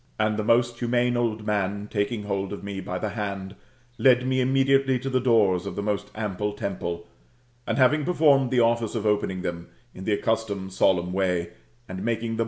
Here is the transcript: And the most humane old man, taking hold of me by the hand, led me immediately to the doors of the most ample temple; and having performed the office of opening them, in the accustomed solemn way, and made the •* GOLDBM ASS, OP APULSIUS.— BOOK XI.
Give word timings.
And 0.17 0.35
the 0.35 0.43
most 0.43 0.79
humane 0.79 1.15
old 1.15 1.45
man, 1.45 1.87
taking 1.91 2.23
hold 2.23 2.51
of 2.51 2.63
me 2.63 2.79
by 2.81 2.97
the 2.97 3.09
hand, 3.09 3.55
led 3.99 4.25
me 4.25 4.41
immediately 4.41 4.97
to 4.97 5.11
the 5.11 5.19
doors 5.21 5.67
of 5.67 5.75
the 5.75 5.83
most 5.83 6.09
ample 6.15 6.53
temple; 6.53 7.05
and 7.67 7.77
having 7.77 8.03
performed 8.03 8.49
the 8.49 8.61
office 8.61 8.95
of 8.95 9.05
opening 9.05 9.43
them, 9.43 9.67
in 9.93 10.03
the 10.05 10.13
accustomed 10.13 10.73
solemn 10.73 11.13
way, 11.13 11.51
and 11.87 12.03
made 12.03 12.13
the 12.13 12.17
•* 12.17 12.17
GOLDBM 12.17 12.17
ASS, 12.17 12.17
OP 12.17 12.17
APULSIUS.— 12.17 12.19
BOOK 12.19 12.39
XI. 12.39 12.39